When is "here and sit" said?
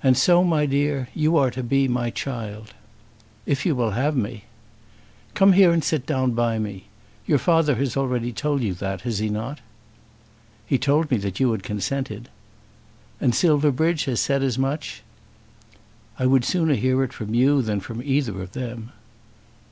5.54-6.06